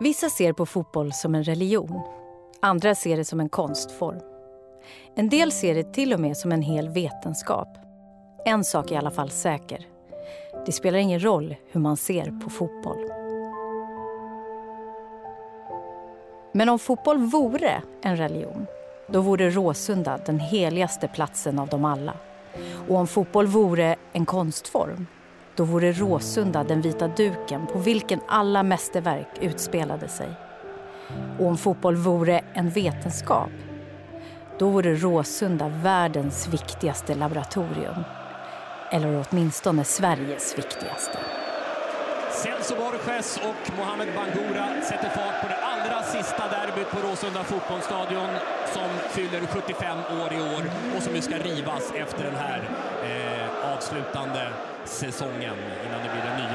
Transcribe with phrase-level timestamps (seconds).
[0.00, 2.00] Vissa ser på fotboll som en religion.
[2.60, 4.20] Andra ser det som en konstform.
[5.14, 7.68] En del ser det till och med som en hel vetenskap.
[8.44, 9.86] En sak är i alla fall säker.
[10.66, 13.10] Det spelar ingen roll hur man ser på fotboll.
[16.52, 18.66] Men om fotboll vore en religion,
[19.08, 22.16] då vore Råsunda den heligaste platsen av dem alla.
[22.88, 25.06] Och om fotboll vore en konstform,
[25.56, 30.28] då vore Råsunda den vita duken på vilken alla mästerverk utspelade sig.
[31.38, 33.50] Och om fotboll vore en vetenskap,
[34.58, 38.04] då vore Råsunda världens viktigaste laboratorium.
[38.90, 41.18] Eller åtminstone Sveriges viktigaste.
[42.32, 48.30] Celso Borges och Mohamed Bangura sätter fart på det allra sista derbyt på Råsunda fotbollsstadion
[48.72, 52.68] som fyller 75 år i år och som nu ska rivas efter den här
[53.04, 54.48] eh, avslutande
[54.84, 55.56] säsongen
[55.86, 56.53] innan det blir den nya.